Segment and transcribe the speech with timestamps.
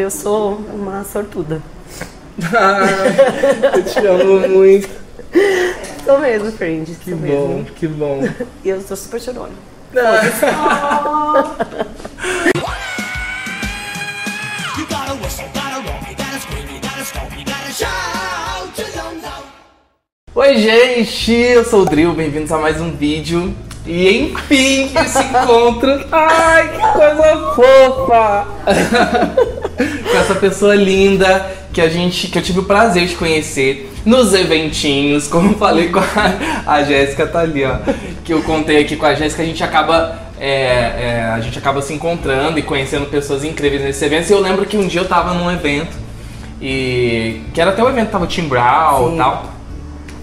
[0.00, 1.60] eu sou uma sortuda.
[2.54, 4.88] Ah, eu te amo muito.
[6.04, 6.90] Sou mesmo, friend.
[6.94, 7.64] Que bom, mesmo.
[7.76, 8.22] que bom.
[8.64, 9.52] E eu sou super chorona.
[20.34, 23.54] Oi, gente, eu sou o Drill, bem-vindos a mais um vídeo.
[23.86, 26.06] E enfim, esse encontro.
[26.12, 28.46] Ai, que coisa fofa!
[30.10, 34.34] Com essa pessoa linda que a gente, que eu tive o prazer de conhecer nos
[34.34, 37.76] eventinhos, como falei com a, a Jéssica, tá ali, ó.
[38.24, 40.18] Que eu contei aqui com a Jéssica, a gente acaba.
[40.40, 44.30] é, é, a gente acaba se encontrando e conhecendo pessoas incríveis nesses eventos.
[44.30, 45.96] E eu lembro que um dia eu tava num evento
[46.60, 47.42] e.
[47.54, 49.60] que era até o evento, tava o Tim Brown e tal.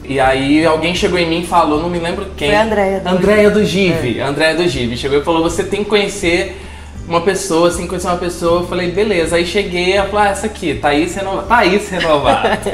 [0.04, 2.48] E aí alguém chegou em mim e falou, não me lembro quem.
[2.48, 4.22] Foi a Andréia do Andréia do Give.
[4.22, 4.96] Andréia do Give.
[4.96, 6.62] Chegou e falou, você tem que conhecer
[7.08, 8.62] uma pessoa, que conhecer uma pessoa.
[8.62, 9.38] Eu falei, beleza.
[9.38, 11.48] Aí cheguei, ela falou, ah, essa aqui, Thaís Renovato.
[11.48, 12.70] Thaís Renovato.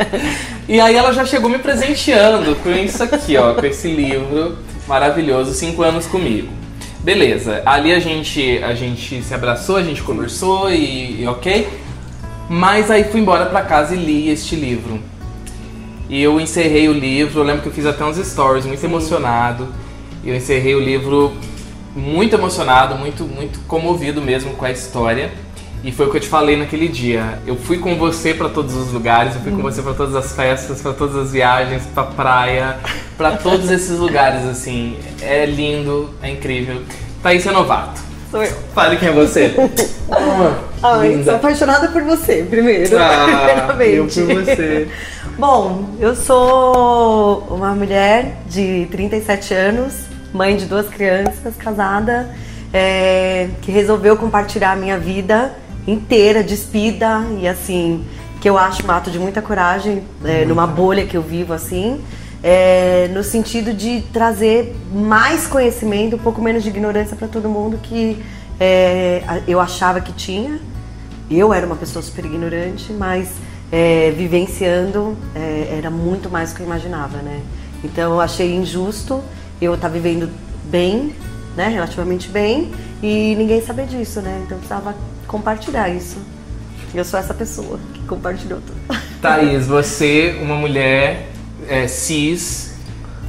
[0.68, 5.54] e aí ela já chegou me presenteando com isso aqui, ó, com esse livro maravilhoso,
[5.54, 6.50] Cinco Anos Comigo.
[7.04, 11.68] Beleza, ali a gente, a gente se abraçou, a gente conversou e, e ok.
[12.50, 15.00] Mas aí fui embora pra casa e li este livro.
[16.10, 19.68] E eu encerrei o livro, eu lembro que eu fiz até uns stories muito emocionado.
[20.24, 21.34] E eu encerrei o livro
[21.96, 25.32] muito emocionado, muito, muito comovido mesmo com a história.
[25.84, 27.40] E foi o que eu te falei naquele dia.
[27.46, 30.34] Eu fui com você pra todos os lugares, eu fui com você pra todas as
[30.34, 32.78] festas, pra todas as viagens, pra praia,
[33.18, 34.98] pra todos esses lugares assim.
[35.22, 36.82] É lindo, é incrível.
[37.22, 38.02] Thaís Novato.
[38.32, 38.52] Sou eu.
[38.74, 39.54] Fale quem é você.
[40.82, 41.24] Ai, Linda.
[41.24, 42.98] sou apaixonada por você, primeiro.
[42.98, 44.88] Ah, eu por você.
[45.38, 49.94] Bom, eu sou uma mulher de 37 anos,
[50.34, 52.30] mãe de duas crianças, casada,
[52.74, 55.54] é, que resolveu compartilhar a minha vida
[55.88, 58.04] inteira, despida e assim,
[58.42, 62.04] que eu acho um ato de muita coragem, é, numa bolha que eu vivo assim,
[62.42, 67.80] é, no sentido de trazer mais conhecimento, um pouco menos de ignorância para todo mundo
[67.82, 68.22] que
[68.60, 70.60] é, eu achava que tinha.
[71.32, 73.30] Eu era uma pessoa super ignorante, mas
[73.72, 77.42] é, vivenciando é, era muito mais do que eu imaginava, né?
[77.84, 79.24] Então eu achei injusto
[79.64, 80.30] eu estar vivendo
[80.66, 81.16] bem,
[81.56, 81.68] né?
[81.68, 84.42] Relativamente bem, e ninguém saber disso, né?
[84.44, 84.96] Então eu precisava
[85.28, 86.18] compartilhar isso.
[86.94, 89.00] Eu sou essa pessoa que compartilhou tudo.
[89.22, 91.30] Thaís, você, uma mulher
[91.68, 92.76] é, cis,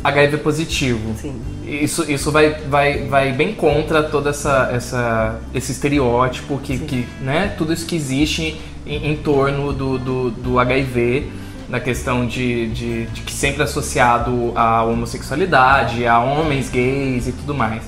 [0.02, 1.14] HIV positivo.
[1.20, 1.40] Sim.
[1.66, 7.54] Isso, isso vai, vai, vai bem contra todo essa, essa, esse estereótipo que, que né,
[7.56, 11.32] tudo isso que existe em, em torno do, do, do HIV,
[11.68, 17.32] na questão de, de, de que sempre é associado à homossexualidade, a homens gays e
[17.32, 17.82] tudo mais.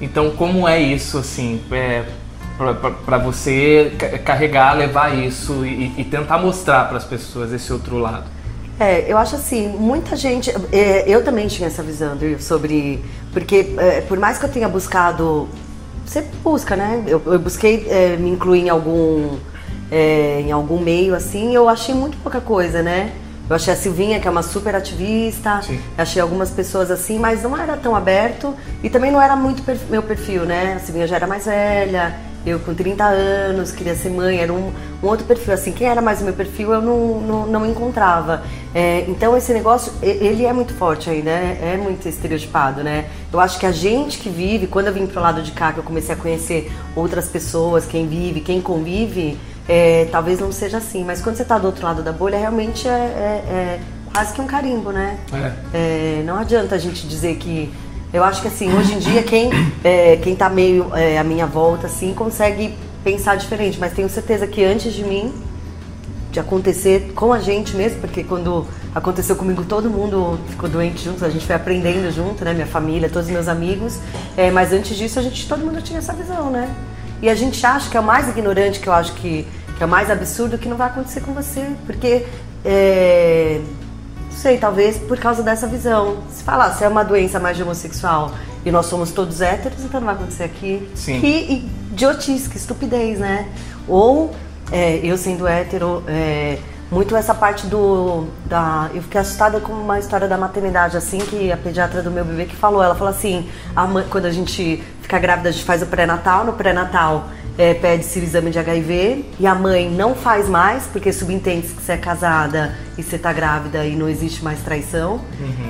[0.00, 2.04] Então, como é isso, assim, é,
[3.06, 7.98] para você ca- carregar, levar isso e, e tentar mostrar para as pessoas esse outro
[7.98, 8.24] lado?
[8.78, 10.50] É, eu acho assim, muita gente.
[10.72, 13.00] é, eu também tinha essa visão sobre.
[13.32, 15.48] Porque é, por mais que eu tenha buscado.
[16.04, 17.02] Você busca, né?
[17.06, 19.38] Eu, eu busquei é, me incluir em algum.
[19.94, 23.12] É, em algum meio assim, eu achei muito pouca coisa, né?
[23.48, 25.78] Eu achei a Silvinha, que é uma super ativista, Sim.
[25.98, 29.78] achei algumas pessoas assim, mas não era tão aberto e também não era muito per-
[29.90, 30.74] meu perfil, né?
[30.76, 32.14] A Silvinha já era mais velha,
[32.46, 34.72] eu com 30 anos, queria ser mãe, era um,
[35.02, 35.52] um outro perfil.
[35.54, 38.42] Assim, quem era mais o meu perfil eu não, não, não encontrava.
[38.74, 43.06] É, então esse negócio, ele é muito forte ainda, é, é muito estereotipado, né?
[43.32, 45.78] Eu acho que a gente que vive, quando eu vim pro lado de cá, que
[45.78, 49.38] eu comecei a conhecer outras pessoas, quem vive, quem convive,
[49.68, 51.04] é, talvez não seja assim.
[51.04, 53.80] Mas quando você tá do outro lado da bolha, realmente é- é- é
[54.12, 55.18] quase que um carimbo, né?
[55.72, 57.72] É, não adianta a gente dizer que.
[58.12, 59.50] Eu acho que assim, hoje em dia, quem,
[59.82, 63.78] é, quem tá meio é, à minha volta, assim, consegue pensar diferente.
[63.80, 65.32] Mas tenho certeza que antes de mim,
[66.30, 71.24] de acontecer com a gente mesmo, porque quando aconteceu comigo, todo mundo ficou doente junto,
[71.24, 72.52] a gente foi aprendendo junto, né?
[72.54, 73.98] Minha família, todos os meus amigos.
[74.36, 76.68] É, mas antes disso, a gente, todo mundo tinha essa visão, né?
[77.24, 79.46] E a gente acha que é o mais ignorante, que eu acho que,
[79.78, 81.70] que é o mais absurdo, que não vai acontecer com você.
[81.86, 82.26] Porque
[82.62, 83.62] é,
[84.30, 86.18] não sei, talvez por causa dessa visão.
[86.30, 88.30] Se falar, se é uma doença mais de homossexual
[88.62, 90.86] e nós somos todos héteros, então não vai acontecer aqui.
[90.94, 91.18] Sim.
[91.18, 93.48] Que idiotice, que estupidez, né?
[93.88, 94.30] Ou
[94.70, 96.58] é, eu sendo hétero, é,
[96.90, 98.26] muito essa parte do.
[98.46, 102.24] Da, eu fiquei assustada com uma história da maternidade, assim, que a pediatra do meu
[102.24, 102.82] bebê que falou.
[102.82, 106.44] Ela falou assim: a mãe- quando a gente fica grávida, a gente faz o pré-natal,
[106.44, 111.12] no pré-natal é, pede-se o exame de HIV e a mãe não faz mais, porque
[111.12, 115.20] subentende que você é casada e você tá grávida e não existe mais traição.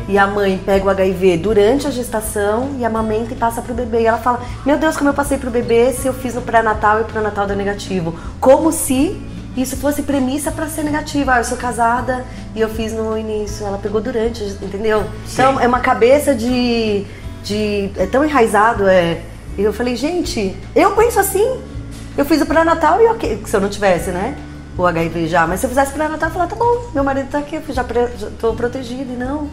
[0.09, 4.01] E a mãe pega o HIV durante a gestação e amamenta e passa pro bebê.
[4.03, 7.01] E ela fala: Meu Deus, como eu passei pro bebê se eu fiz no pré-natal
[7.01, 8.15] e o pré-natal deu negativo.
[8.41, 9.21] Como se
[9.57, 11.35] isso fosse premissa pra ser negativa.
[11.35, 12.25] Ah, eu sou casada
[12.55, 13.67] e eu fiz no início.
[13.67, 15.05] Ela pegou durante, entendeu?
[15.33, 17.05] Então é uma cabeça de.
[17.43, 18.87] de é tão enraizado.
[18.89, 19.21] É,
[19.57, 21.61] e eu falei, gente, eu penso assim.
[22.17, 24.37] Eu fiz o pré-natal e ok, se eu não tivesse, né?
[24.79, 25.47] O HIV já.
[25.47, 27.83] Mas se eu fizesse pré-natal, eu falava, tá bom, meu marido tá aqui, eu já,
[27.85, 29.13] pre- já tô protegido.
[29.13, 29.49] E não.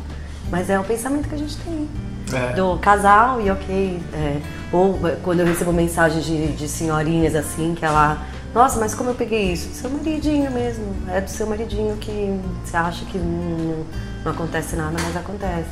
[0.51, 1.87] Mas é o pensamento que a gente tem
[2.33, 2.53] É.
[2.53, 3.99] do casal e ok.
[4.13, 4.37] é,
[4.71, 8.17] ou é, quando eu recebo mensagens de, de senhorinhas assim, que ela.
[8.53, 9.69] Nossa, mas como eu peguei isso?
[9.69, 10.83] Do seu maridinho mesmo.
[11.09, 13.85] É do seu maridinho que você acha que não,
[14.25, 15.69] não acontece nada, mas acontece.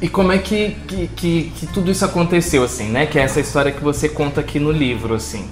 [0.00, 3.06] E como é que, que, que, que tudo isso aconteceu, assim, né?
[3.06, 5.48] Que é essa história que você conta aqui no livro, assim.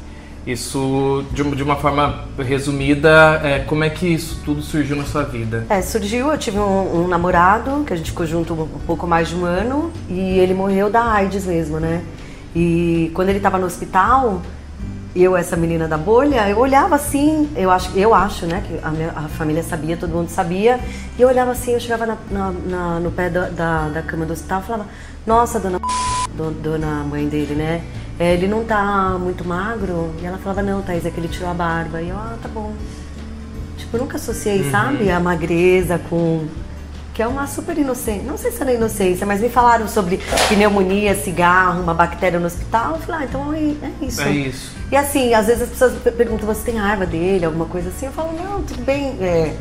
[0.47, 5.05] Isso, de, uma- de uma forma resumida, é, como é que isso tudo surgiu na
[5.05, 5.65] sua vida?
[5.71, 9.29] É, surgiu, eu tive um, um namorado, que a gente ficou junto um pouco mais
[9.29, 12.03] de um ano, e ele morreu da AIDS mesmo, né?
[12.55, 14.43] E quando ele tava no hospital,
[15.15, 18.91] eu, essa menina da bolha, eu olhava assim, eu acho, eu acho né, que a,
[18.91, 20.81] minha- a família sabia, todo mundo sabia,
[21.19, 24.27] e eu olhava assim, eu chegava na- na- na- no pé da, da, da cama
[24.27, 24.87] do hospital e falava,
[25.27, 25.79] nossa, dona,
[26.35, 27.83] do- dona mãe dele, né?
[28.19, 30.13] é, Ele não tá muito magro?
[30.21, 32.01] E ela falava, não, Thaís, é que ele tirou a barba.
[32.03, 32.73] E eu, ah, tá bom.
[33.77, 36.45] Tipo, eu nunca associei, sabe, a magreza com.
[37.15, 38.25] Que é uma super inocência.
[38.25, 40.19] Não sei se era inocência, mas me falaram sobre
[40.49, 42.95] pneumonia, cigarro, uma bactéria no hospital.
[42.97, 44.21] Eu falei, ah, então é é isso.
[44.23, 44.73] É isso.
[44.91, 48.07] E assim, às vezes as pessoas per- perguntam, você tem raiva dele, alguma coisa assim?
[48.07, 49.17] Eu falo, não, tudo bem.
[49.21, 49.55] é,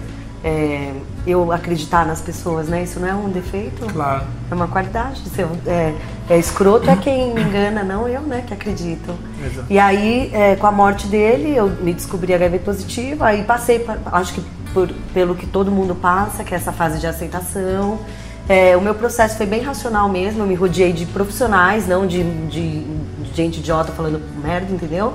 [0.46, 0.92] é,
[1.26, 2.84] eu acreditar nas pessoas, né?
[2.84, 3.86] Isso não é um defeito.
[3.94, 4.26] Claro.
[4.52, 5.22] É uma qualidade.
[5.34, 5.94] Ser, é,
[6.30, 9.14] é escroto é quem me engana, não eu, né, que acredito.
[9.46, 9.68] Exato.
[9.70, 13.98] E aí, é, com a morte dele, eu me descobri HIV positiva, aí passei, pa-
[14.12, 18.00] acho que por- pelo que todo mundo passa, que é essa fase de aceitação.
[18.50, 22.22] É, o meu processo foi bem racional mesmo, eu me rodeei de profissionais, não de,
[22.50, 25.14] de- de gente idiota falando merda, entendeu?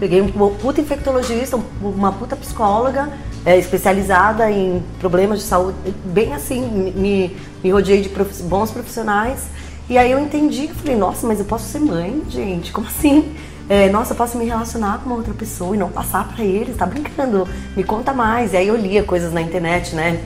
[0.00, 3.10] Peguei um puta infectologista, um- uma puta psicóloga,
[3.44, 5.76] é, especializada em problemas de saúde,
[6.06, 6.62] bem assim,
[6.96, 9.48] me, me rodeei de profi- bons profissionais.
[9.90, 13.34] E aí eu entendi, eu falei, nossa, mas eu posso ser mãe, gente, como assim?
[13.72, 16.76] É, nossa, eu posso me relacionar com uma outra pessoa e não passar pra eles,
[16.76, 17.48] tá brincando?
[17.74, 18.52] Me conta mais.
[18.52, 20.22] E aí eu lia coisas na internet, né?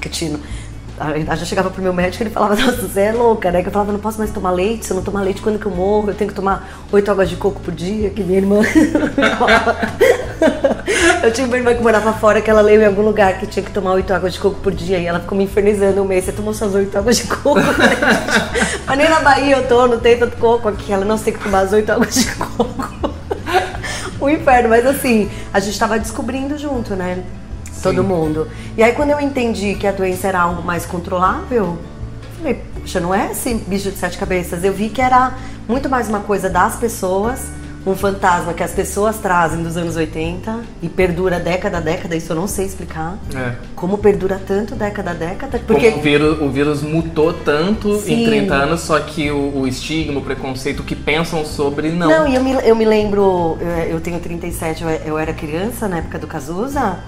[0.00, 0.08] Que.
[1.00, 3.62] Aí já chegava pro meu médico e ele falava, nossa, você é louca, né?
[3.62, 5.66] Que eu falava, não posso mais tomar leite, se eu não tomar leite quando que
[5.66, 8.60] eu morro, eu tenho que tomar oito águas de coco por dia, que minha irmã.
[11.22, 13.64] eu tinha uma irmã que morava fora que ela leu em algum lugar que tinha
[13.64, 16.24] que tomar oito águas de coco por dia e ela ficou me infernizando um mês.
[16.24, 17.60] Você tomou suas oito águas de coco?
[18.86, 20.92] Mas nem na Bahia eu tô, não tem tanto coco aqui.
[20.92, 23.14] Ela não sei que tomar as oito águas de coco.
[24.20, 27.22] o inferno, mas assim, a gente tava descobrindo junto, né?
[27.82, 28.48] Todo mundo.
[28.76, 31.78] E aí quando eu entendi que a doença era algo mais controlável,
[32.38, 34.64] falei, poxa, não é esse bicho de sete cabeças.
[34.64, 35.34] Eu vi que era
[35.68, 37.40] muito mais uma coisa das pessoas,
[37.86, 42.32] um fantasma que as pessoas trazem dos anos 80 e perdura década a década, isso
[42.32, 43.18] eu não sei explicar.
[43.34, 43.54] É.
[43.74, 45.60] Como perdura tanto década a década?
[45.66, 48.24] Porque o vírus, o vírus mutou tanto em Sim.
[48.26, 52.08] 30 anos, só que o, o estigma, o preconceito, que pensam sobre, não.
[52.08, 55.88] Não, e eu me, eu me lembro, eu, eu tenho 37, eu, eu era criança
[55.88, 56.98] na época do Cazuza,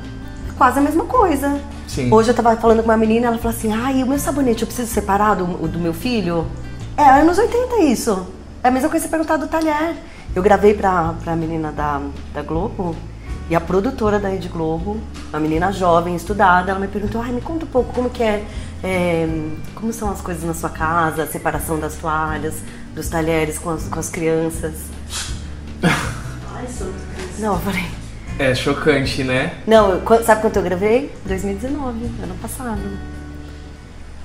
[0.61, 1.59] quase a mesma coisa.
[1.89, 2.13] Sim.
[2.13, 4.67] Hoje eu tava falando com uma menina, ela falou assim, ai, o meu sabonete eu
[4.67, 6.47] preciso separar do, do meu filho?
[6.99, 8.27] É, anos 80 isso.
[8.63, 9.97] É a mesma coisa você perguntar do talher.
[10.35, 12.03] Eu gravei pra, pra menina da,
[12.35, 12.95] da Globo,
[13.49, 17.41] e a produtora da Rede Globo, uma menina jovem, estudada, ela me perguntou, ai, me
[17.41, 18.45] conta um pouco como que é,
[18.85, 19.27] é,
[19.75, 22.57] como são as coisas na sua casa, a separação das toalhas,
[22.95, 24.75] dos talheres com as, com as crianças.
[25.83, 26.67] Ai,
[27.17, 27.41] Cristo.
[27.41, 28.00] Não, eu falei,
[28.41, 29.53] É chocante, né?
[29.67, 31.13] Não, eu- sabe quanto eu gravei?
[31.27, 32.81] 2019, ano passado.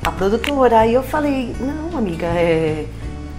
[0.05, 0.79] A produtora.
[0.79, 2.85] Aí eu falei, não, amiga, é,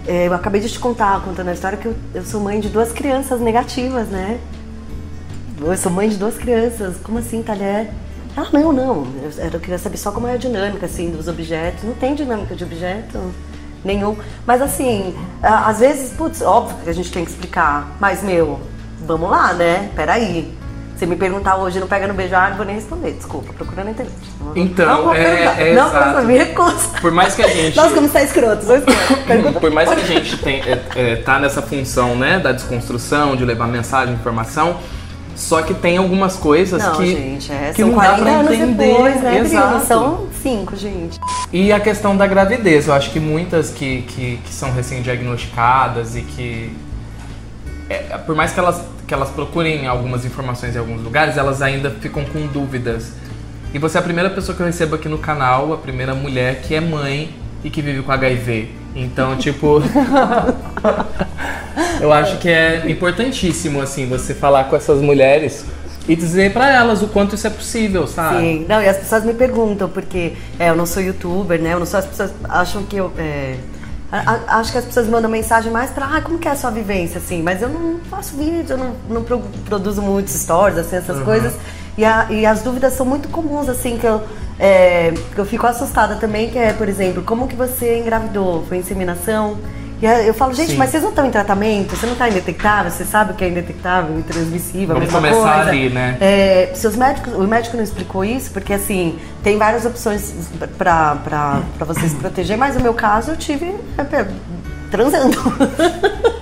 [0.05, 2.69] é, eu acabei de te contar, contando a história, que eu, eu sou mãe de
[2.69, 4.39] duas crianças negativas, né?
[5.59, 6.97] Eu sou mãe de duas crianças.
[7.01, 7.89] Como assim, talher?
[8.35, 9.07] Ah, não, não.
[9.23, 11.83] Eu, eu queria saber só como é a dinâmica, assim, dos objetos.
[11.85, 13.19] Não tem dinâmica de objeto
[13.83, 14.15] nenhum.
[14.45, 17.97] Mas assim, às vezes, putz, óbvio que a gente tem que explicar.
[17.99, 18.59] Mas, meu,
[19.03, 19.89] vamos lá, né?
[19.95, 20.55] Peraí.
[20.97, 23.11] Se me perguntar hoje, não pega no beijar, não vou nem responder.
[23.13, 24.15] Desculpa, procura na internet.
[24.41, 25.61] Não- Então, não vou é- perguntar.
[25.61, 26.21] é não, exato.
[26.25, 26.89] me recuso.
[26.99, 27.75] Por mais que a gente.
[27.79, 28.65] Como você é escroto.
[29.59, 33.45] Por mais que a gente tem, é, é, tá nessa função, né, da desconstrução, de
[33.45, 34.77] levar mensagem, informação,
[35.35, 38.87] só que tem algumas coisas Não, que, gente, é, que não dá 40 pra entender.
[38.87, 39.37] depois, né?
[39.39, 39.85] Exato.
[39.85, 41.19] São 5, gente.
[41.53, 46.21] E a questão da gravidez, eu acho que muitas que, que, que são recém-diagnosticadas e
[46.21, 46.75] que.
[47.89, 51.89] É, por mais que elas, que elas procurem algumas informações em alguns lugares, elas ainda
[51.89, 53.13] ficam com dúvidas.
[53.73, 56.61] E você é a primeira pessoa que eu recebo aqui no canal, a primeira mulher
[56.61, 58.69] que é mãe e que vive com HIV.
[58.95, 59.81] Então, tipo.
[62.01, 65.65] eu acho que é importantíssimo, assim, você falar com essas mulheres
[66.07, 68.39] e dizer pra elas o quanto isso é possível, sabe?
[68.39, 71.73] Sim, não, e as pessoas me perguntam, porque é, eu não sou youtuber, né?
[71.73, 73.11] Eu não sou, as pessoas acham que eu.
[73.17, 73.55] é,
[74.11, 76.71] a- acho que as pessoas mandam mensagem mais pra, ah, como que é a sua
[76.71, 77.41] vivência, assim?
[77.43, 81.53] Mas eu não faço vídeo, eu não, não pro- produzo muitos stories, assim, essas coisas.
[81.97, 84.21] E, a- e as dúvidas são muito comuns, assim, que eu,
[84.59, 88.63] é, que eu fico assustada também, que é, por exemplo, como que você engravidou?
[88.67, 89.57] Foi inseminação?
[89.99, 90.77] E eu falo, gente, Sim.
[90.77, 91.95] mas vocês não estão em tratamento?
[91.95, 92.91] Você não está indetectável?
[92.91, 95.69] Você sabe o que é indetectável, intransmissível, a Vamos mesma começar coisa?
[95.71, 96.17] ali, né?
[96.21, 100.33] É, seus médicos, o médico não explicou isso, porque assim, tem várias opções
[100.77, 101.15] pra
[101.79, 104.27] você se proteger, mas no meu caso eu tive é,
[104.91, 105.37] transando.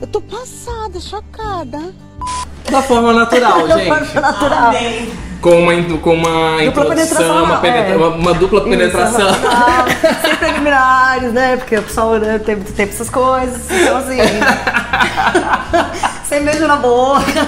[0.00, 1.78] Eu tô passada, chocada.
[2.70, 4.14] Da forma natural, gente.
[4.14, 4.72] natural.
[5.44, 7.96] Com uma, com uma Dupla penetração introdução, uma, penetra- é.
[7.98, 9.28] uma, uma dupla penetração.
[10.24, 11.58] Sem preliminares, né?
[11.58, 13.60] Porque o pessoal né, tem muito tempo essas coisas.
[13.70, 14.16] Então assim.
[16.24, 17.46] sem beijo na boca.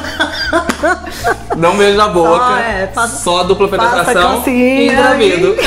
[1.57, 2.45] Não beijo na boca.
[2.45, 5.57] Só, é, passa- só dupla penetração e engravido.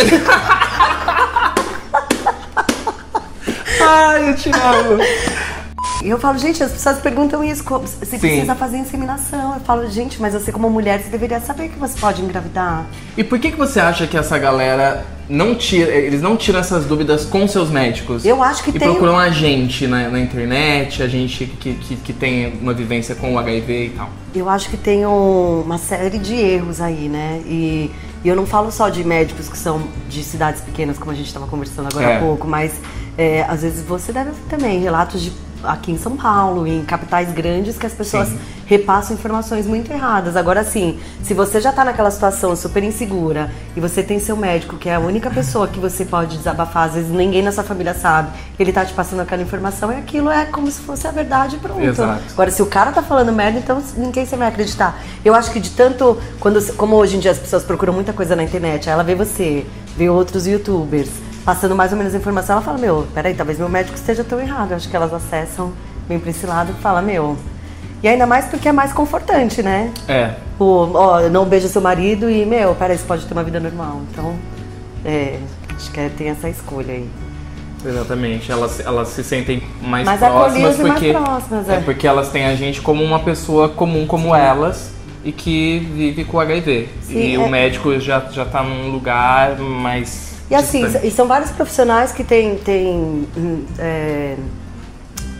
[3.81, 4.99] Ai, eu te amo.
[6.03, 9.55] E eu falo, gente, as pessoas perguntam isso, como- se precisa fazer inseminação.
[9.55, 12.85] Eu falo, gente, mas você como mulher, você deveria saber que você pode engravidar.
[13.17, 16.85] E por que, que você acha que essa galera não tira, eles não tiram essas
[16.85, 18.23] dúvidas com seus médicos?
[18.25, 21.95] Eu acho que e tem- procuram a gente na, na internet, a gente que, que,
[21.97, 24.09] que tem uma vivência com o HIV e tal.
[24.33, 27.41] Eu acho que tem um- uma série de erros aí, né?
[27.45, 27.91] E,
[28.23, 31.27] e eu não falo só de médicos que são de cidades pequenas, como a gente
[31.27, 32.17] estava conversando agora É.
[32.17, 32.71] há pouco, mas
[33.17, 35.31] é, às vezes você deve também relatos de
[35.63, 38.39] aqui em São Paulo, em capitais grandes, que as pessoas Sim.
[38.65, 40.35] repassam informações muito erradas.
[40.35, 44.77] Agora sim, se você já tá naquela situação super insegura e você tem seu médico,
[44.77, 47.93] que é a única pessoa que você pode desabafar, às vezes ninguém na sua família
[47.93, 51.55] sabe, ele tá te passando aquela informação e aquilo é como se fosse a verdade
[51.57, 51.81] e pronto.
[51.81, 52.23] Exato.
[52.31, 54.99] Agora, se o cara tá falando merda, então ninguém você vai acreditar.
[55.23, 56.17] Eu acho que de tanto.
[56.39, 59.15] Quando, como hoje em dia as pessoas procuram muita coisa na internet, aí ela vê
[59.15, 59.65] você,
[59.97, 61.09] vê outros youtubers,
[61.45, 64.39] passando mais ou menos a informação, ela fala, meu, peraí, talvez meu médico esteja tão
[64.39, 64.71] errado.
[64.71, 65.73] Eu acho que elas acessam
[66.07, 67.37] bem pra esse lado e fala, meu.
[68.01, 69.91] E ainda mais porque é mais confortante, né?
[70.07, 70.33] É.
[70.57, 74.01] O, ó, não beija seu marido e, meu, peraí, você pode ter uma vida normal.
[74.11, 74.35] Então,
[75.03, 75.37] é,
[75.75, 77.09] acho que é- tem essa escolha aí.
[77.85, 81.79] Exatamente, elas, elas se sentem mais, Mais próximas acolhidas e mais porque próximas, é.
[81.79, 84.91] porque elas têm a gente como uma pessoa comum como elas
[85.23, 86.89] e que vive com HIV.
[87.01, 87.39] Sim, e é.
[87.39, 92.23] o médico já já tá num lugar mais E assim, e são vários profissionais que
[92.23, 94.35] têm, têm hum, é,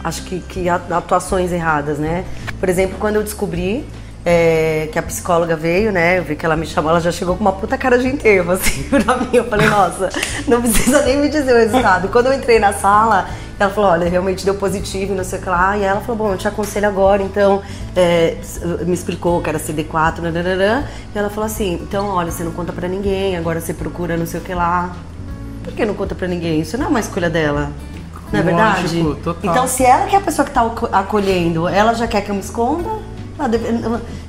[0.04, 2.26] acho que, que atuações erradas, né?
[2.60, 3.86] Por exemplo, quando eu descobri
[4.26, 6.20] é, que a psicóloga veio, né?
[6.20, 8.52] Eu vi que ela me chamou, ela já chegou com uma puta cara de enterro,
[8.52, 9.30] assim, pra mim.
[9.34, 10.10] Eu falei, nossa,
[10.48, 12.10] não precisa nem me dizer o resultado.
[12.10, 13.28] Quando eu entrei na sala,
[13.60, 15.78] ela falou, olha, realmente deu positivo e não sei o que lá.
[15.78, 17.62] E ela falou, bom, eu te aconselho agora, então,
[17.96, 18.38] é,
[18.86, 20.86] me explicou que era CD4, nananã.
[21.14, 24.26] E ela falou assim, então, olha, você não conta pra ninguém, agora você procura não
[24.26, 24.96] sei o que lá.
[25.64, 26.62] Por que não conta pra ninguém?
[26.62, 27.70] Isso não é uma escolha dela.
[28.32, 28.82] Não é verdade?
[29.02, 29.52] Lógico, total.
[29.52, 32.30] Então, se ela que é a pessoa que tá aco- acolhendo, ela já quer que
[32.32, 32.88] eu me esconda,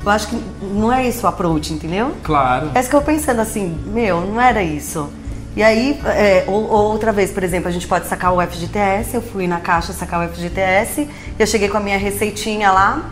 [0.04, 2.12] eu acho que não é isso o approach, entendeu?
[2.22, 2.70] Claro.
[2.74, 5.08] É isso que eu pensando assim, meu, não era isso.
[5.56, 9.14] E aí, é, ou, ou outra vez, por exemplo, a gente pode sacar o FGTS,
[9.14, 13.10] eu fui na caixa sacar o FGTS, eu cheguei com a minha receitinha lá,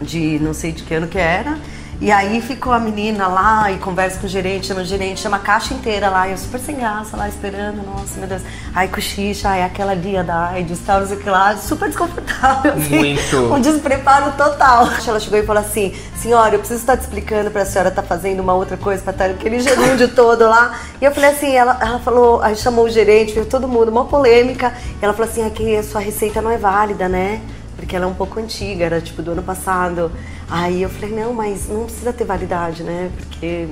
[0.00, 1.58] de não sei de que ano que era.
[1.98, 5.38] E aí ficou a menina lá e conversa com o gerente, chama o gerente, chama
[5.38, 8.42] a caixa inteira lá, e eu super sem graça lá esperando, nossa, meu Deus.
[8.74, 12.74] Ai, cochicha, ai, aquela dia da AIDS, tal, não sei o que lá, super desconfortável.
[12.74, 13.36] Assim, Muito.
[13.54, 14.88] Um despreparo total.
[15.06, 18.40] Ela chegou e falou assim: senhora, eu preciso estar te explicando pra senhora estar fazendo
[18.40, 20.78] uma outra coisa, pra estar aquele gerúndio todo lá.
[21.00, 24.04] E eu falei assim: ela, ela falou, aí chamou o gerente, veio todo mundo, uma
[24.04, 24.74] polêmica.
[25.00, 27.40] E ela falou assim: aqui a sua receita não é válida, né?
[27.74, 30.10] Porque ela é um pouco antiga, era tipo do ano passado.
[30.48, 33.10] Aí eu falei, não, mas não precisa ter validade, né?
[33.16, 33.66] Porque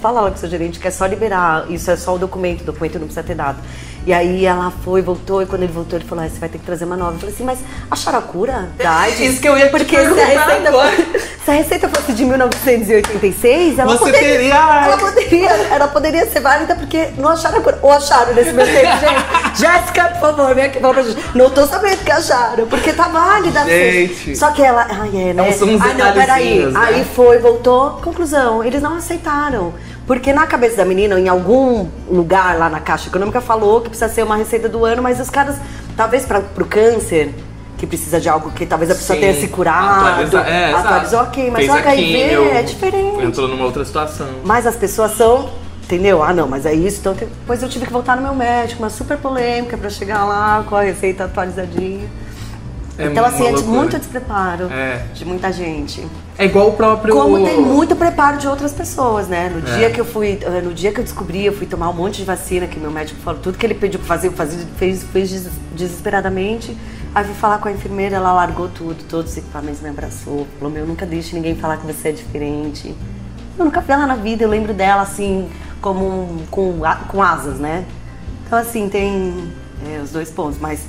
[0.00, 2.62] fala lá com o seu gerente que é só liberar, isso é só o documento,
[2.62, 3.58] o documento não precisa ter dado.
[4.04, 6.58] E aí ela foi, voltou, e quando ele voltou, ele falou, ah, você vai ter
[6.58, 7.12] que trazer uma nova.
[7.12, 7.58] Eu falei assim, mas
[7.90, 9.20] acharam a cura da AIDS?
[9.20, 10.90] Isso que eu ia Porque se a, receita agora.
[10.90, 16.26] fosse, se a receita fosse de 1986, ela Você poderia, teria- ela poderia, ela poderia
[16.26, 17.78] ser válida porque não acharam a cura.
[17.82, 19.56] Ou acharam nesse meu tempo, gente.
[19.60, 21.18] Jéssica, por favor, vem aqui pra gente.
[21.34, 23.64] Não tô sabendo que acharam, porque tá válida.
[23.64, 24.36] Gente.
[24.36, 25.52] Só que ela, ai, é, né?
[25.52, 26.66] São uns Ai, não, peraí.
[26.66, 26.72] né?
[26.82, 28.00] Aí foi, voltou.
[28.02, 29.72] Conclusão, eles não aceitaram.
[30.06, 34.08] Porque na cabeça da menina, em algum lugar lá na Caixa Econômica, falou que precisa
[34.12, 35.56] ser uma receita do ano, mas os caras,
[35.96, 37.32] talvez para pro câncer,
[37.78, 39.20] que precisa de algo que talvez a pessoa Sim.
[39.22, 43.24] tenha se curado, Atualiza- é, atualizou, ok, mas Fez o HIV químio, é diferente.
[43.24, 44.26] Entrou numa outra situação.
[44.44, 45.50] Mas as pessoas são,
[45.84, 46.22] entendeu?
[46.22, 46.98] Ah, não, mas é isso.
[47.00, 50.64] Então, depois eu tive que voltar no meu médico, uma super polêmica pra chegar lá
[50.68, 52.08] com a receita atualizadinha.
[53.02, 53.78] É então, assim, uma é de loucura.
[53.78, 55.04] muito despreparo É.
[55.14, 56.06] de muita gente.
[56.38, 57.14] É igual o próprio.
[57.14, 59.48] Como tem muito preparo de outras pessoas, né?
[59.48, 59.76] No É.
[59.78, 62.16] dia que eu fui, eh, no dia que eu descobri, eu fui tomar um monte
[62.18, 65.02] de vacina, que meu médico falou tudo que ele pediu pra fazer, eu fazia, fez,
[65.04, 66.76] fez des- desesperadamente.
[67.14, 70.72] Aí fui falar com a enfermeira, ela largou tudo, todos os equipamentos, me abraçou, falou,
[70.72, 72.94] meu, nunca deixe ninguém falar que você é diferente.
[73.58, 75.48] Eu nunca vi ela na vida, eu lembro dela assim,
[75.80, 77.84] como um- com, com asas, né?
[78.46, 79.52] Então assim, tem
[79.84, 80.80] é, os dois pontos, mas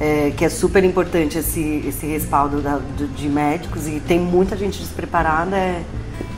[0.00, 4.56] é, que é super importante esse, esse respaldo da- do- de médicos e tem muita
[4.56, 5.56] gente despreparada.
[5.56, 5.82] É...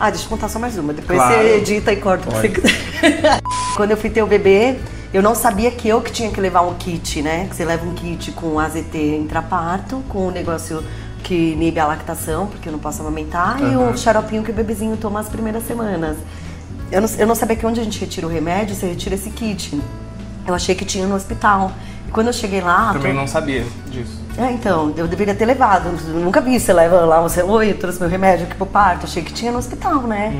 [0.00, 1.34] Ah, deixa eu contar só mais uma, depois Claro.
[1.34, 3.40] você edita e corta o que você quiser.
[3.76, 4.78] Quando eu fui ter o bebê,
[5.14, 7.46] eu não sabia que eu que tinha que levar um kit, né?
[7.48, 10.82] Que você leva um kit com AZT intraparto, com um negócio
[11.22, 14.96] que inibe a lactação, porque eu não posso amamentar, e o xaropinho que o bebezinho
[14.96, 16.16] toma as primeiras semanas.
[16.90, 19.30] Eu não, eu não sabia que onde a gente retira o remédio, você retira esse
[19.30, 19.80] kit.
[20.46, 21.70] Eu achei que tinha no hospital.
[22.12, 22.92] Quando eu cheguei lá.
[22.92, 24.20] Também to- não sabia disso.
[24.38, 25.90] É, então, eu deveria ter levado.
[26.08, 29.04] Eu nunca vi, você leva lá, você, oi, eu trouxe meu remédio aqui pro parto.
[29.04, 30.32] Achei que tinha no hospital, né?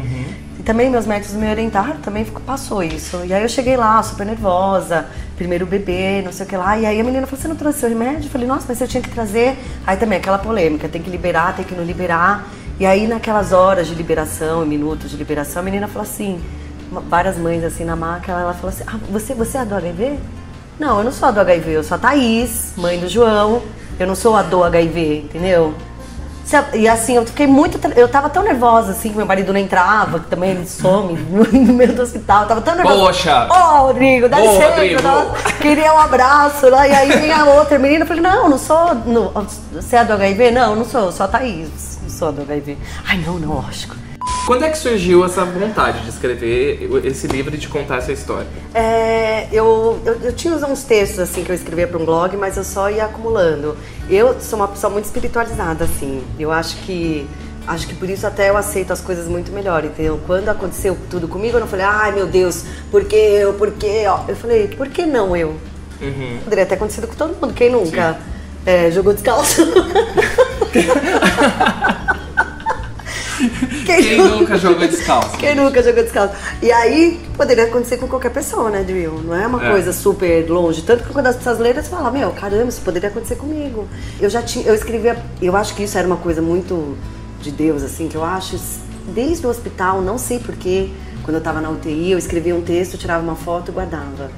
[0.58, 3.20] E também meus médicos me orientaram, também passou isso.
[3.24, 6.78] E aí eu cheguei lá, super nervosa, primeiro bebê, não sei o que lá.
[6.78, 8.24] E aí a menina falou, você não trouxe seu remédio?
[8.26, 9.58] Eu falei, nossa, mas eu tinha que trazer.
[9.86, 12.46] Aí também aquela polêmica, tem que liberar, tem que não liberar.
[12.80, 16.40] E aí naquelas horas de liberação, minutos de liberação, a menina falou assim,
[17.10, 20.18] várias mães assim na maca, ela falou assim, ah, você, você é do HIV?
[20.78, 23.62] Não, eu não sou a do HIV, eu sou a Thaís, mãe do João.
[24.00, 25.74] Eu não sou a do HIV, entendeu?
[26.52, 27.78] A- E assim, eu fiquei muito.
[27.96, 31.72] Eu tava tão nervosa, assim, que meu marido não entrava, que também ele some no
[31.72, 32.42] meio do hospital.
[32.42, 32.98] Eu tava tão nervosa.
[32.98, 33.48] Poxa!
[33.50, 34.74] Ô, Rodrigo, dá licença.
[35.02, 36.68] Tava- queria um abraço.
[36.68, 38.02] Lá, e aí vem a outra menina.
[38.02, 38.94] Eu falei, não, não sou.
[39.06, 39.30] Não,
[39.72, 40.50] você é do HIV?
[40.50, 41.98] Não, não sou, eu sou a Thaís.
[42.02, 42.76] Não sou a do HIV.
[43.08, 43.94] Ai, não, não, lógico.
[44.46, 48.48] Quando é que surgiu essa vontade de escrever esse livro e de contar essa história?
[48.74, 52.56] É, eu, eu, eu tinha uns textos assim que eu escrevia para um blog, mas
[52.56, 53.76] eu só ia acumulando.
[54.10, 56.24] Eu sou uma pessoa muito espiritualizada, assim.
[56.38, 57.26] Eu acho que
[57.64, 60.18] acho que por isso até eu aceito as coisas muito melhor, entendeu?
[60.26, 64.04] Quando aconteceu tudo comigo, eu não falei, ai meu Deus, por que eu, por que?
[64.06, 65.54] ó?" Eu falei, por que não eu?
[66.00, 66.40] Uhum.
[66.42, 67.54] Poderia ter acontecido com todo mundo.
[67.54, 68.18] Quem nunca
[68.66, 69.62] é, jogou descalço?
[73.84, 75.36] Quem nunca jogou descalço?
[75.38, 76.34] Quem nunca jogou descalço?
[76.62, 79.20] E aí, poderia acontecer com qualquer pessoa, né, Drill?
[79.24, 79.70] Não é uma É.
[79.70, 80.82] coisa super longe.
[80.82, 83.86] Tanto que quando as pessoas leram, você fala, meu, caramba, isso poderia acontecer comigo.
[84.20, 86.96] Eu já tinha, eu escrevia, eu acho que isso era uma coisa muito
[87.40, 88.56] de Deus, assim, que eu acho,
[89.14, 90.90] desde o hospital, não sei porquê,
[91.24, 94.30] quando eu tava na UTI, eu escrevia um texto, tirava uma foto e guardava.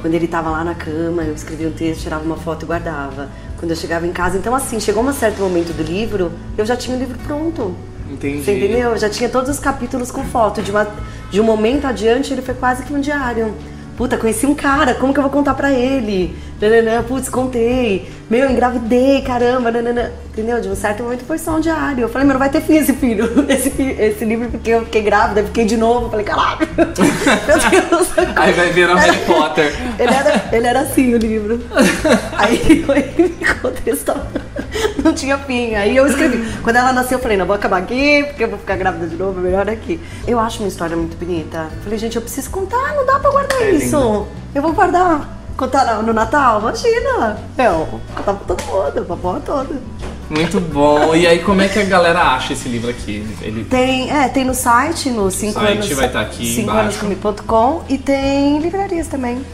[0.00, 3.28] Quando ele tava lá na cama, eu escrevia um texto, tirava uma foto e guardava.
[3.58, 6.76] Quando eu chegava em casa, então assim, chegou um certo momento do livro, eu já
[6.76, 7.72] tinha o livro pronto.
[8.10, 8.44] Entendi.
[8.44, 8.90] Você entendeu?
[8.90, 10.62] Eu já tinha todos os capítulos com foto.
[10.62, 10.86] De, uma,
[11.30, 13.54] de um momento adiante, ele foi quase que um diário.
[13.96, 16.34] Puta, conheci um cara, como que eu vou contar pra ele?
[16.60, 18.08] Nananã, putz, contei.
[18.30, 20.10] Meu, engravidei, caramba, nananã.
[20.30, 20.60] Entendeu?
[20.60, 22.02] De um certo momento foi só um diário.
[22.02, 25.02] Eu falei, meu, não vai ter fim esse filho, esse, esse livro, porque eu fiquei
[25.02, 26.06] grávida, fiquei de novo.
[26.06, 26.66] Eu falei, caralho.
[26.74, 28.12] Meu Deus.
[28.36, 29.74] Aí vai virar um Harry Potter.
[29.98, 31.60] Ele era, ele era assim, o livro.
[32.38, 34.16] Aí eu me contestou.
[35.02, 35.74] Não tinha fim.
[35.74, 36.44] Aí eu escrevi.
[36.62, 39.16] Quando ela nasceu, eu falei, não, vou acabar aqui, porque eu vou ficar grávida de
[39.16, 40.00] novo, melhor aqui.
[40.26, 41.68] Eu acho uma história muito bonita.
[41.84, 43.96] Falei, gente, eu preciso contar, não dá pra guardar É isso.
[43.96, 44.28] lindo.
[44.54, 45.38] Eu vou guardar.
[45.56, 46.60] Contar no- Natal?
[46.60, 47.38] Imagina.
[47.58, 49.74] Eu, contar pra todo mundo, pra porra toda.
[50.30, 51.14] Muito bom.
[51.14, 53.26] E aí, como é que a galera acha esse livro aqui?
[53.42, 55.88] Ele Tem, é, tem no site, no 5 site anos.
[55.92, 56.80] vai estar aqui 5 embaixo.
[56.80, 59.44] anos comigo.com e tem livrarias também.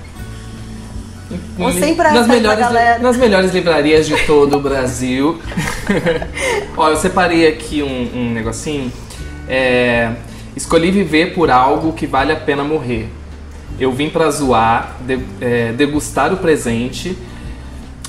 [1.58, 1.68] Ou
[2.14, 2.98] nas melhores, galera.
[3.00, 5.38] nas melhores livrarias de todo o Brasil.
[6.76, 8.90] Ó, eu separei aqui um, um negocinho.
[9.48, 10.12] É,
[10.56, 13.08] escolhi viver por algo que vale a pena morrer.
[13.78, 17.16] Eu vim pra zoar, de- é, degustar o presente.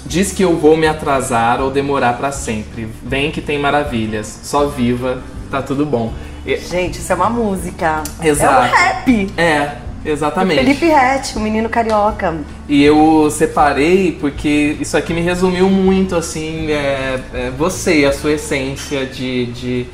[0.05, 2.87] Diz que eu vou me atrasar ou demorar pra sempre.
[3.03, 4.39] Vem que tem maravilhas.
[4.43, 6.13] Só viva, tá tudo bom.
[6.45, 8.01] E- Gente, isso é uma música.
[8.23, 8.65] Exato.
[8.65, 9.31] É um rap.
[9.37, 9.71] É,
[10.05, 10.59] exatamente.
[10.59, 12.35] Felipe Rett, o menino carioca.
[12.67, 18.31] E eu separei porque isso aqui me resumiu muito, assim, é, é você, a sua
[18.33, 19.85] essência de, de-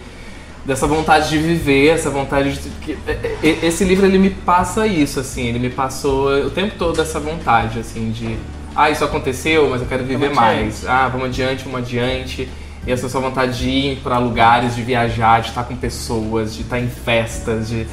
[0.66, 2.70] dessa vontade de viver, essa vontade de...
[2.82, 6.76] que- é, é, Esse livro, ele me passa isso, assim, ele me passou o tempo
[6.78, 8.38] todo essa vontade, assim, de...
[8.76, 10.86] Ah, isso aconteceu, mas eu quero viver Vamos mais.
[10.88, 12.50] Ah, vamos adiante, vamos adiante.
[12.86, 16.62] E essa sua vontade de ir para lugares, de viajar, de estar com pessoas, de
[16.62, 17.88] estar em festas, de...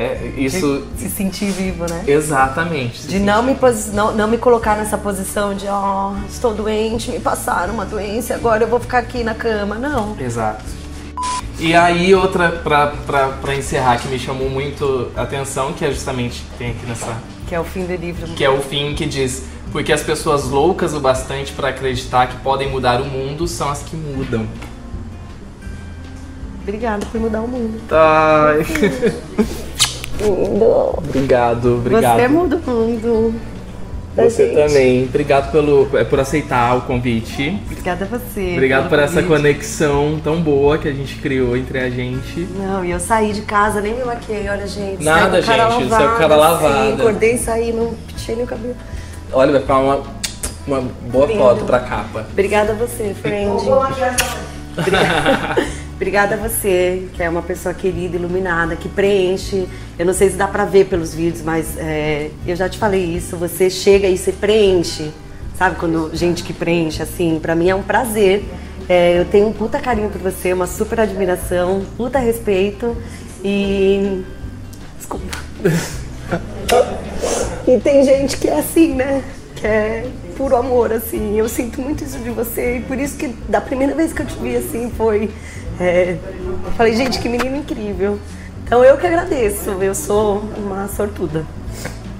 [0.00, 0.86] é, isso...
[0.96, 2.04] De se sentir vivo, né?
[2.06, 3.08] Exatamente.
[3.08, 7.18] De não me, posi- não, não me colocar nessa posição de, ó, estou doente, me
[7.18, 9.74] passaram uma doença, agora eu vou ficar aqui na cama.
[9.74, 10.16] Não.
[10.20, 10.64] Exato.
[11.58, 16.70] E aí outra pra encerrar que me chamou muito a atenção, que é justamente tem
[16.70, 17.16] aqui nessa
[17.48, 18.28] Que é o fim do livro.
[18.28, 22.36] que é o fim que diz: Porque as pessoas loucas o bastante para acreditar que
[22.36, 24.46] podem mudar o mundo são as que mudam.
[26.62, 27.80] Obrigada por mudar o mundo.
[27.90, 28.64] Ai.
[30.96, 32.20] obrigado, obrigado.
[32.20, 33.34] Você muda o mundo.
[34.14, 34.56] da Você gente.
[34.56, 35.04] também.
[35.04, 37.60] Obrigado pelo, é, por aceitar o convite.
[37.70, 38.52] Obrigada a você.
[38.54, 42.40] Obrigado por essa conexão tão boa que a gente criou entre a gente.
[42.56, 45.04] Não, e eu saí de casa, nem me maquiei, olha, gente.
[45.04, 46.84] Nada, com gente, saiu com a cara lavada, lavada.
[46.84, 48.76] Assim, acordei e saí, não pitei nem o cabelo.
[49.32, 50.02] Olha, vai ficar uma,
[50.66, 51.38] uma boa Lindo.
[51.38, 52.26] foto pra capa.
[52.32, 53.62] Obrigada a você, friend.
[55.98, 59.66] Obrigada a você, que é uma pessoa querida, iluminada, que preenche.
[59.98, 63.04] Eu não sei se dá pra ver pelos vídeos, mas é, eu já te falei
[63.04, 63.36] isso.
[63.36, 65.10] Você chega e você preenche,
[65.58, 65.74] sabe?
[65.74, 68.44] Quando gente que preenche, assim, pra mim é um prazer.
[68.88, 72.96] É, eu tenho um puta carinho por você, uma super admiração, puta respeito
[73.44, 74.22] e.
[74.96, 75.26] Desculpa.
[77.66, 79.24] E tem gente que é assim, né?
[79.56, 80.06] Que é
[80.36, 81.36] puro amor, assim.
[81.36, 82.76] Eu sinto muito isso de você.
[82.76, 85.28] E por isso que da primeira vez que eu te vi, assim, foi.
[85.80, 86.16] É,
[86.66, 88.18] eu falei, gente, que menino incrível.
[88.64, 89.70] Então eu que agradeço.
[89.70, 91.44] Eu sou uma sortuda.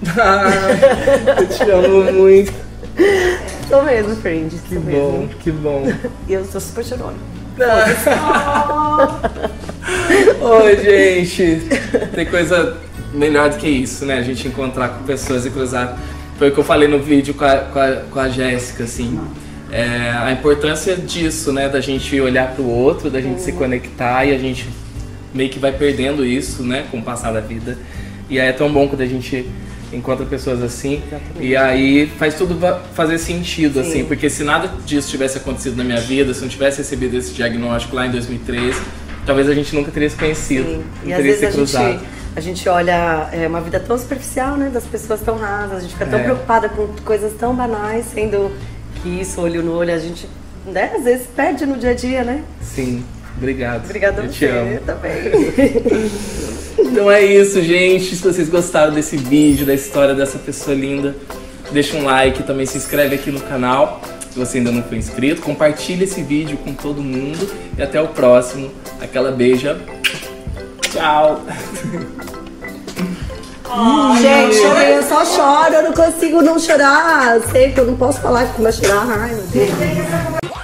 [1.38, 2.52] eu te amo muito.
[3.68, 4.56] Sou mesmo, friend.
[4.68, 5.28] Que bom, mesmo.
[5.40, 5.92] que bom.
[6.28, 7.16] E eu sou super chorona.
[10.40, 11.62] Oi, gente.
[12.14, 12.76] Tem coisa
[13.12, 14.18] melhor do que isso, né?
[14.18, 15.98] A gente encontrar com pessoas e cruzar.
[16.38, 19.18] Foi o que eu falei no vídeo com a, com a, com a Jéssica, assim.
[19.70, 21.68] É, a importância disso, né?
[21.68, 24.66] Da gente olhar pro outro, da gente se conectar e a gente
[25.34, 26.86] meio que vai perdendo isso, né?
[26.90, 27.76] Com o passar da vida.
[28.30, 29.46] E aí é tão bom quando a gente
[29.92, 31.02] encontra pessoas assim.
[31.40, 32.58] E aí faz tudo
[32.94, 33.88] fazer sentido, Sim.
[33.90, 34.04] assim.
[34.04, 37.32] Porque se nada disso tivesse acontecido na minha vida, se eu não tivesse recebido esse
[37.32, 38.80] diagnóstico lá em 2013,
[39.26, 40.66] talvez a gente nunca teria se conhecido.
[40.68, 40.84] Sim.
[41.04, 41.92] Não E teria se a cruzado.
[41.92, 42.04] gente,
[42.36, 44.70] a gente olha é, uma vida tão superficial, né?
[44.72, 46.22] Das pessoas tão rasas, a gente fica tão É.
[46.22, 48.50] preocupada com coisas tão banais, sendo
[49.02, 50.28] que isso, olho no olho, a gente,
[50.66, 52.42] né, às vezes perde no dia a dia, né?
[52.60, 53.04] Sim,
[53.36, 53.84] obrigado.
[53.84, 54.80] Obrigada a eu você amo.
[54.80, 55.12] também.
[56.80, 58.14] Então é isso, gente.
[58.14, 61.14] Se vocês gostaram desse vídeo, da história dessa pessoa linda,
[61.72, 64.00] deixa um like, também se inscreve aqui no canal.
[64.30, 68.08] Se você ainda não foi inscrito, compartilha esse vídeo com todo mundo e até o
[68.08, 68.70] próximo.
[69.00, 69.76] Aquela beija.
[70.92, 71.44] Tchau.
[74.20, 74.58] gente,
[74.90, 77.38] eu só choro, eu não consigo não chorar.
[77.50, 79.06] Sei que eu não posso falar que vai chorar.
[79.08, 80.57] Ai, meu Deus.